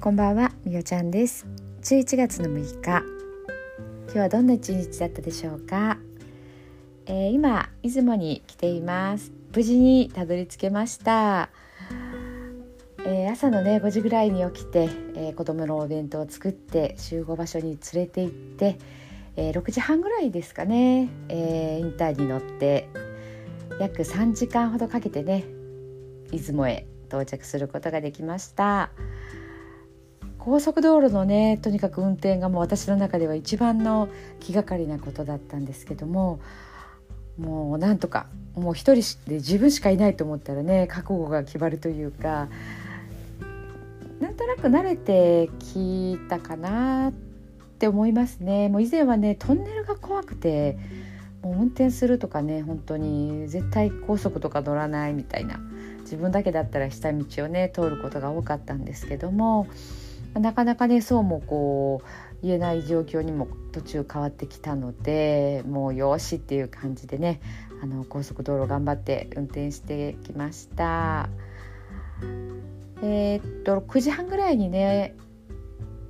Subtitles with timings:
[0.00, 1.46] こんばんは、みよちゃんです。
[1.82, 3.02] 11月の6日。
[4.04, 5.98] 今日はどんな一日だったでしょうか、
[7.04, 9.30] えー、今出雲に来ています。
[9.54, 11.50] 無事にたどり着けました。
[13.04, 18.78] えー、朝のね5時ぐらいに起きて、えー、子供のお弁当を作って集合場所に連れて行って、
[19.36, 22.88] えー、6時半ぐらいですかね、えインターに乗って
[23.78, 25.44] 約3時間ほどかけてね
[26.30, 28.88] 出雲へ到着することができました。
[30.40, 34.08] 高速道路のねとにかく運転がもう私の中では一番の
[34.40, 36.40] 気がかりなことだったんですけども
[37.38, 42.48] もうなんとかもう一人で自分しかいないと思ったらね覚悟が決まるというか
[44.18, 47.12] なんとなく慣れてきたかなっ
[47.78, 48.68] て思いますね。
[48.68, 50.78] もう以前はねトンネルが怖くて
[51.42, 55.58] もう運転するとかね本当に絶対高速とか乗らないみたいな
[56.00, 59.66] 自分だけだったら下道をね通ることが多かったんですけども
[60.34, 67.40] なかなかねそうもこう言えない状況にも途中変わってきたのでもうよしっていう感じでね
[67.82, 71.28] あの高速道路頑張って運転してきました。
[73.02, 75.16] えー、っと9時半ぐらいにね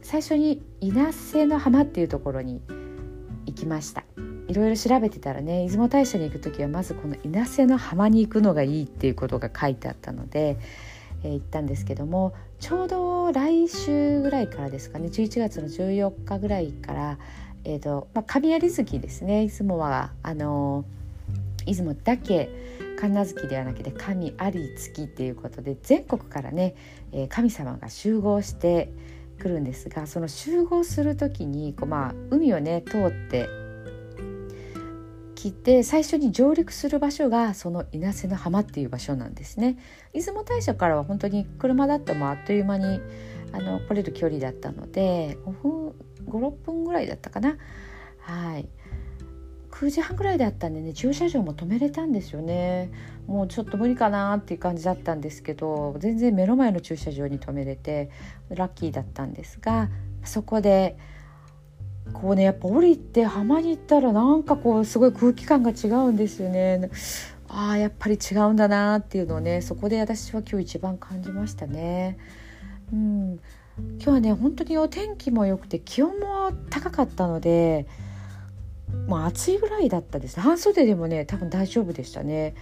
[0.00, 2.62] 最初に稲瀬の浜っていうところに
[3.46, 4.04] 行きました
[4.48, 10.58] いろいろ調べてたらね出雲大社に行く時はまずこの稲瀬の浜に行くのがいいっていうことが書いてあったので
[11.22, 17.18] えー、行ったんですけどもちょうど来週ぐらいからですかね11月の14日ぐらいから、
[17.64, 20.84] えーとまあ、神有月ですね出雲はあの
[21.66, 22.48] 出雲だけ
[22.98, 26.74] 神奈月ではなくて神有月っていうことで全国からね、
[27.12, 28.90] えー、神様が集合して
[29.38, 33.48] くるんですがその集合する時にこう、まあ、海をね通って
[35.38, 39.78] 来て最初に上陸する場所がその稲瀬の浜っていう場所なんですね。
[40.12, 43.00] 出雲大社からは本当に車だともあっという間に
[43.52, 45.94] あの来れる距離だったので5分
[46.26, 47.56] 56分ぐらいだったかな。
[48.18, 48.68] はい。
[49.70, 52.90] 9時半ぐらいだったんでね駐車場も止めれたんですよね。
[53.28, 58.10] もうちょっと無理かなっていう感じだったんですけど全然目の前の駐車場に止めれて
[58.48, 59.88] ラッキーだったんですが
[60.24, 60.96] そこで
[62.12, 66.90] こうねやっぱ降りて浜に行ったらなんかこうすごい空気感が違うんですよね。
[67.48, 72.18] ああやっぱり違うんだなっていうのをねそこで私は今日一番感じましたね。
[72.92, 73.40] うん、
[73.96, 77.86] 今日はね本当にお天気も良くて気温も高かったので
[79.06, 82.54] もう暑いぐらいだったです半袖でもね多分大丈夫でしたね。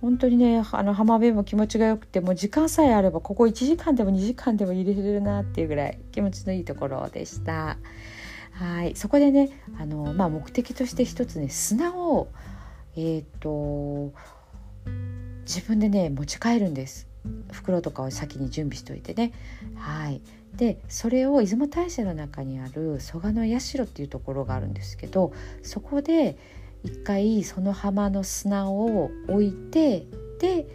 [0.00, 7.78] 本当にねあの浜辺も気持ちが良くてもう時間さえあればここ1時間でも2時間でも入れれるなっていうぐらい気持ちのいいところでした。
[8.54, 8.96] はい。
[8.96, 12.28] そこでねあの、まあ、目的として一つね砂を
[12.96, 14.12] え、ー、と
[15.44, 17.08] 自分でね持ち帰るんです。
[17.52, 19.32] 袋とかを先に準備しておいてね。
[19.76, 20.20] はい。
[20.56, 25.32] でそれを出雲大社の中にある蘇我の社っていうところがあるんですけど
[25.62, 26.38] そこで
[26.84, 30.06] 一回その浜の砂を置いて
[30.38, 30.66] で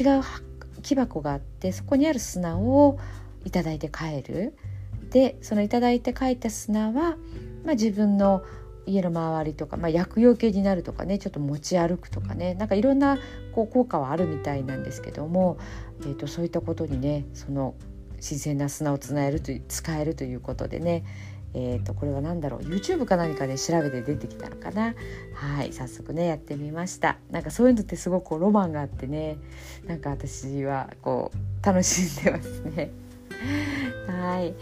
[0.00, 0.22] 違う
[0.82, 2.98] 木箱があってそこにある砂を
[3.44, 4.54] 頂いて帰る。
[5.12, 7.16] でその頂いて書いた砂は、
[7.64, 8.42] まあ、自分の
[8.86, 13.18] 家の周りとか、まあ、薬用系になるとかねちょっと持ち歩くとかねなんかいろんな
[13.54, 15.58] こう効果はあるみたいなんですけども、
[16.00, 17.74] えーと、そういったことにねその
[18.16, 21.04] 自然な砂をつなえるという使えるということでね
[21.54, 24.94] えーと、これは何だろう YouTube か何かで調べて出てきたのかな。
[25.34, 27.18] はい早速ねやってみました。
[27.30, 29.36] なんかそういうのってすごくロマンがあってね
[29.86, 32.90] なんか私はこう楽しんでますね。
[34.08, 34.54] はい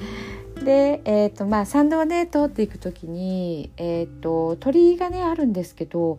[0.65, 6.19] で、えーとまあ、参道をね通っていく時に、えーと、鳥居がねあるんですけど、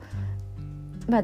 [1.08, 1.24] まあ、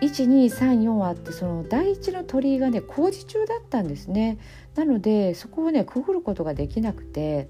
[0.00, 4.38] 1234あってその第一の鳥居がね工事中だったんですね
[4.74, 7.48] なのでそこをねくぐることができなくて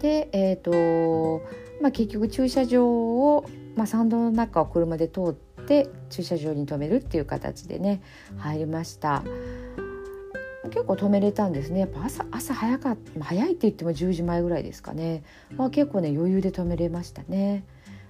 [0.00, 1.42] でえっ、ー、と、
[1.82, 8.02] まあ、結局駐車場を、まあ、参道の中を車で通って駐車場に止めるっていう形でね
[8.38, 9.24] 入りました。
[10.68, 11.80] 結構止めれたんですね。
[11.80, 15.22] やっぱ朝朝早かった早いって言っても10時前ぐらいですかね、
[15.56, 17.64] まあ、結構ね余裕で止めれましたね。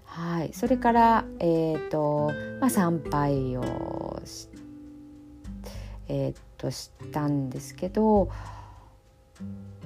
[0.05, 0.53] はい。
[0.53, 4.49] それからえっ、ー、と、まあ、参拝をし
[6.09, 8.31] えっ、ー、としたんですけど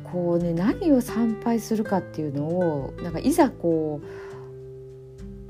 [0.04, 4.06] こうね何を参拝するかっていうのをなんかいざこう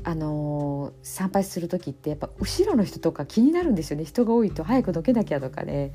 [0.03, 4.05] あのー、参拝する時ってやっぱ後ろの人とか気になるんですよね。
[4.05, 5.93] 人が多いと早くどけなきゃとかね。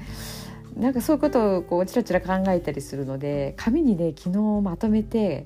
[0.76, 5.46] なんかそういうことをこうちらちら考えたりするので紙にね昨日まとめて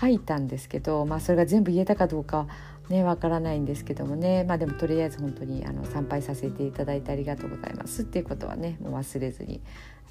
[0.00, 2.46] 書いたんですけど、まあ、それが全部言えたかどうか
[2.88, 4.44] ねわからないんですけどもね。
[4.44, 8.02] まあでもとりあえず本当にあの参拝させていただいてありがとうございます。
[8.02, 9.60] っていうことはねもう忘れずに、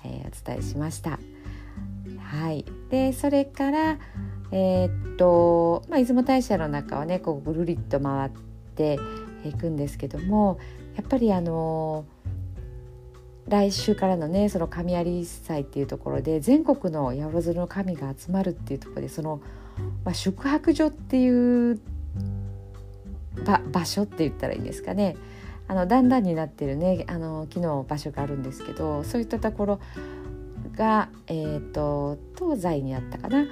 [0.04, 1.20] えー、お伝えしました。
[2.20, 3.98] はい、でそれから
[4.52, 8.32] えー、っと、まあ、出雲大社の中はねこうぐるりっと回っ
[8.76, 9.00] て
[9.46, 10.60] いくんですけども
[10.96, 12.06] やっぱりあの
[13.48, 19.42] 来週からのねその神有祭っていうところで全国の八百万の神が集まるっていうところでその、
[20.04, 21.80] まあ、宿泊所っていう
[23.72, 25.16] 場所って言ったらいいんですかね。
[25.68, 29.80] あのだんだんになってるねあの木の場所があるんですけどそういったところ
[30.76, 33.48] が、えーと東西にあったかな。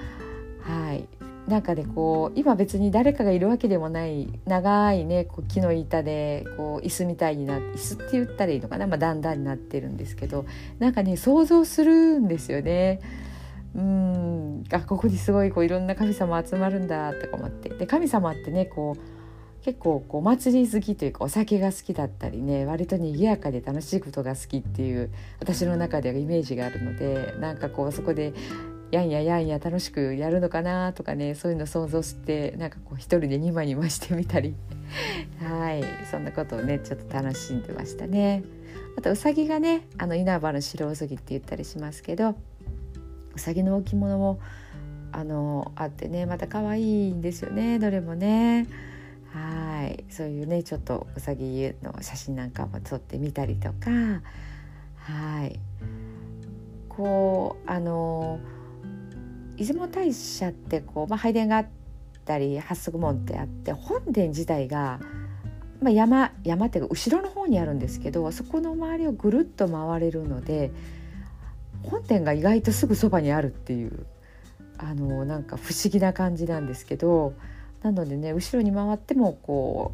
[0.62, 1.07] はい。
[1.48, 10.45] なんかねこう今別に誰かがいるわけでもない長いねこう木の板でこう椅子みたいになって椅子って言ったらいいのかな、まあ、だんだんになってるんですけど
[10.80, 13.01] なんかね想像するんですよね。
[13.75, 19.13] うんあここにすごいこういろんな神様集まるんだとか思ってで神様ってねこう
[19.63, 25.10] 結構こうお祭り好きというかお酒が好きだったりね割と賑やかで楽しいことが好きっていう
[25.40, 28.34] 私の中ではイメージがあるのでなんかこうそこで
[28.94, 34.54] やんややんや楽しくやるのかなとかねそういうの想像してなんかこう一人でニマニマしてみたり。
[35.42, 35.84] はい。
[36.12, 38.44] そんなことをねちょっと楽しんでましたね。
[38.95, 42.36] あとうさぎがねあの稲葉の白うさぎって言ったりしますけど
[43.36, 44.40] うさぎの置物も
[45.12, 48.68] あのあってねまた可愛いんですよねどれもね。
[49.31, 50.04] はい。
[50.12, 54.22] そういうねちょっとうさぎの写真なんかも撮ってみたりとか。
[54.98, 55.60] はい。
[56.90, 58.40] こうあの
[59.57, 61.67] 出雲大社ってこう、まあ、拝殿があっ
[62.25, 65.00] たり八足門ってあって本殿自体が、
[65.81, 70.71] まあ、山山っていうか後ろの方にあるんですけどそこの周りをぐるっと回れるので
[71.83, 74.05] 本殿が意外とすぐそばにあるっていう
[74.77, 77.33] あのなんか不思議な感じなんですけど
[77.83, 79.94] なのでね後ろに回ってもこ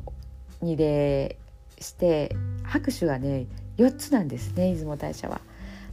[0.62, 1.38] う二礼
[1.80, 3.48] して拍手がね
[3.78, 5.42] 4つなんですね出雲大社は。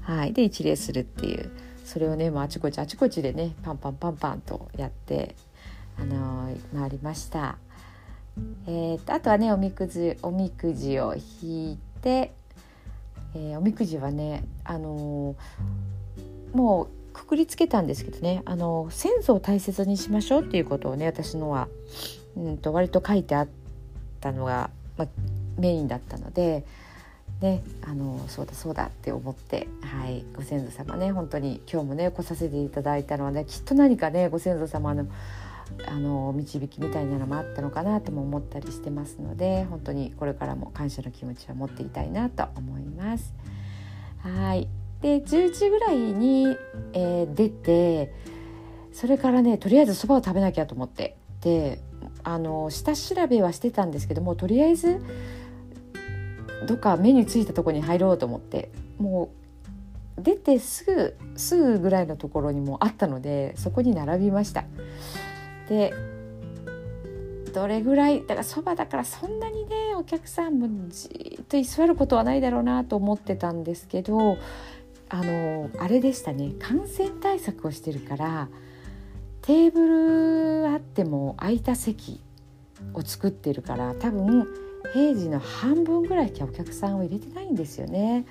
[0.03, 1.51] はい、で一礼するっていう。
[1.87, 5.37] それをねもうあちこちあちこちでねパンパンパンパンとやって、
[5.97, 7.59] あのー、回りました。
[8.67, 12.33] えーと、あとはねおみくじおみくじを引いて、
[13.35, 21.69] えー、おみくじはね、あのー、もうくくりつけたんですけどね、あの先祖を大切にしましょうっていうことをね私のは、
[22.37, 23.49] うんと割と書いてあっ
[24.21, 25.09] たのが、まあ、
[25.57, 26.65] メインだったので。
[27.41, 35.07] ね、あのそうだそうだって思って、はい、ご先祖様ね本当に今日もね来させていただいたのはねきっと何かねご先祖様の
[35.87, 43.35] あの導きみたいなのもあったのかなとも思ったりしてますので本当にこれからも感謝の気持ちは持っていたいなと思います。
[44.23, 44.69] はい
[45.03, 46.57] で10時ぐらいに、
[46.95, 48.13] えー、出て
[48.93, 51.81] それからねとりあえずそばを食べなきゃと思ってで
[52.25, 55.03] あの下調べはしてたんですけどもとりあえず
[56.67, 59.31] どっか目についたとこに入ろうと思っても
[60.19, 64.65] う出てすぐすぐぐらいのところにもあったのでそこに並びました。
[65.69, 65.93] で
[67.53, 74.37] どれぐらいだからそばだからそんなにねお客さんもじっと居座ることはないだろうなと思ってたんですけど
[75.09, 76.53] あのあれでしたね。
[76.59, 78.49] 感染対策をしてるから
[79.43, 82.21] テーブルあっても空いた席
[82.93, 84.47] を作ってるから多分
[84.93, 88.27] 平時の半分ぐらいしかお客さんを入れてないんですよね。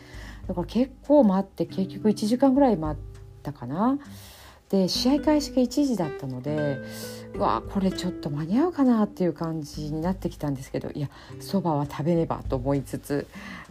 [0.47, 3.03] だから結構待って結局1時間ぐらい待っ
[3.43, 3.97] たかな。
[4.69, 6.79] で試合開始が1時だったので
[7.35, 11.09] うわこれちょっと間に合うかなっていう感じになってきたんですけどいや
[11.39, 13.27] そばは食べねばと思いつつ、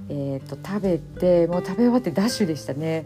[0.09, 3.05] えーと、食べてもう食べ終わってダッシュでしたね。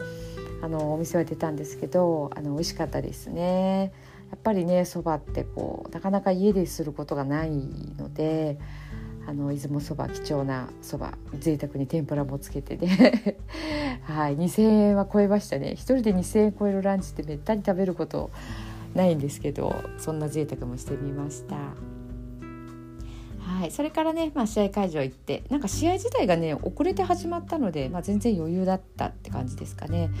[0.61, 3.93] あのお店は出たんですけどあの美味しかったですね。
[4.29, 7.49] やっぱりねそばってこうなかなか家ですることがない
[7.97, 8.59] ので
[9.29, 13.37] あの出雲そば貴重なそば贅沢に天ぷらもつけてね
[14.01, 18.31] はい2,000円は超えましたね一人で2,000円超えるランチってめったに食べること
[18.95, 21.55] ないんですけどそんな贅沢もしてみました。
[23.39, 30.11] はい、それからね、まあ、試合会場行ってなんか試合自体がね遅れて始まったので、まあ、全然余裕だったって感じですかね。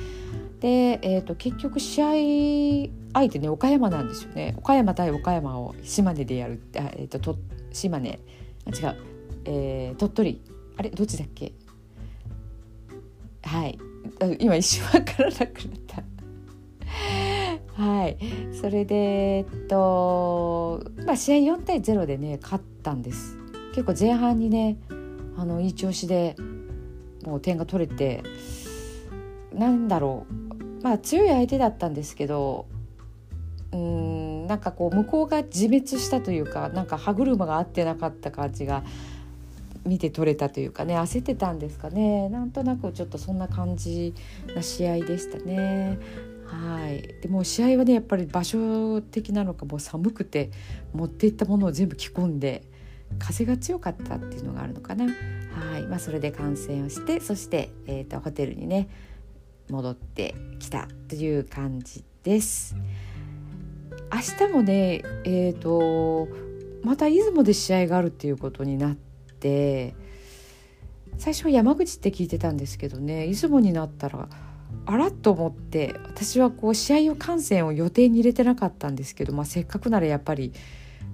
[0.59, 7.37] で、えーと、結局試合相手ね岡山なんですよね岡山対岡山を島根でやる、えー、と
[7.71, 8.19] 島根
[8.69, 8.95] 違う、
[9.45, 10.41] えー、鳥取。
[10.77, 11.53] あれどっちだっけ？
[13.43, 13.77] はい。
[14.39, 16.03] 今一瞬分からなくなった。
[17.81, 18.17] はい。
[18.53, 23.37] それでえっとまあ試合4対0でね勝ったんです。
[23.73, 24.77] 結構前半にね
[25.37, 26.35] あのいい調子で
[27.25, 28.23] もう点が取れて
[29.53, 30.83] なんだろう。
[30.83, 32.67] まあ強い相手だったんですけど
[33.71, 33.79] うん
[34.49, 38.83] なんかこう向こうが自滅したというかなんか歯車が合ってなかった感じが
[39.85, 44.15] 見て取れたというかね焦ってたんですかねなんとなくちょっとそんな感じ
[44.55, 45.99] な試合でしたね。
[46.45, 50.49] はいでも試合はねやっぱり場所的なのかもう寒くて
[50.93, 52.63] 持っていったものを全部着込んで
[53.19, 58.89] 風が強かったっていうのがあるのかなはい、まあ、それで観戦をしてそして、えーと、ホテルにね
[59.69, 62.75] 戻ってきたという感じです。
[64.11, 66.27] 明日もねえーと
[66.83, 69.93] また出雲で試合があるっていうことになって
[71.17, 74.29] 最初は山口って聞いてたんですけどね出雲になったら
[74.85, 80.53] あらと思って私はこう試合を観戦を予定に入れてなかったんですけど、まあ、せっかくならやっぱり、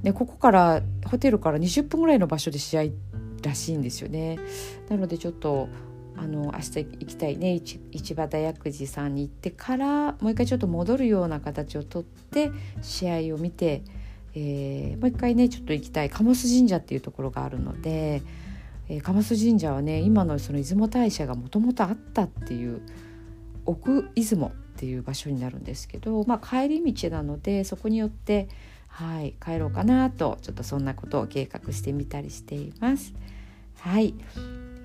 [0.04, 2.84] ね、ここからホテルから20分ぐらいの場所で試合
[3.44, 4.40] らしいんですよね。
[4.90, 5.70] なのでちょっと
[6.18, 13.84] あの明日行きたいね市場大薬寺さんに行ってからもう一回ちょっと戻るような形をとって試合を見て、
[14.34, 18.22] えー、もう一回ねちょっと行きたい鴨須神社っていうところがあるので、
[18.88, 22.82] えー、鴨須神社はね今のその出雲大社がもともとあったっていう
[23.66, 28.48] 奥出雲っていう場所になるんですけど、まあ、帰り道なのでそこによって
[28.96, 33.14] はい、帰ろうかなとちょっとそんなことを計画してみたりしています。
[33.80, 34.16] はい、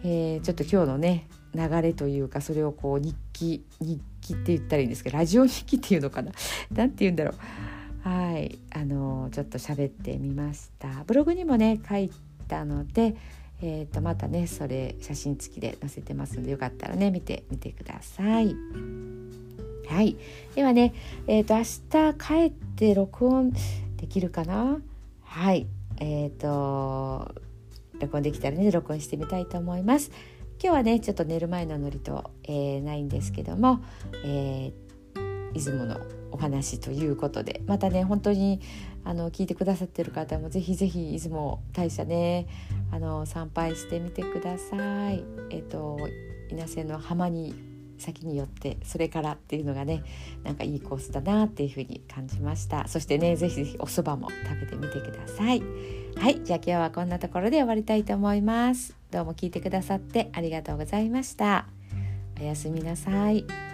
[0.03, 6.33] えー、ちょっと今日のね流れというかそれをこう日記日記って言ったらいいんですけどラジオ日記っていうのかな？
[6.73, 8.09] 何て言うんだろう。
[8.09, 8.59] はい。
[8.71, 12.11] あのちょっと喋ってみましたブログにもね書い
[12.49, 13.15] たので
[13.63, 18.57] えー、とまたねそれ写真付きで載せてますのでよかったらね見てみてください。
[19.87, 20.17] はい、
[20.55, 20.95] ではね、
[21.27, 23.53] えー、と明日帰って録音
[23.97, 24.81] できるかな？
[25.23, 25.67] はい。
[25.99, 27.35] えっ、ー、と
[28.01, 30.11] 録音できたらね録音してみたいと思います。
[30.63, 33.83] 今日はねちょっと寝る前のノリと、えー、ないんですけども、
[34.25, 35.99] えー、出雲の
[36.33, 38.61] お話ということでまたね本当に
[39.05, 42.47] あの聞いてくださってる方もぜひぜひ出雲大社ね
[42.93, 44.77] あの参拝してみてくださ
[45.11, 45.25] い。
[45.51, 45.99] えっ、ー、と
[46.51, 47.55] 稲瀬の浜に
[47.99, 50.03] 先に寄ってそれからっていうのがね
[50.43, 52.87] なんかいいコースだなっていうふうに感じました。
[52.89, 55.63] そしてねぜひぜひお蕎麦も食べてみてください。
[56.17, 61.67] はいじゃあ今日はこんなところで終わりたいと思いますどうも聞いてくださってありがとうございました
[62.41, 63.70] おやすみなさい。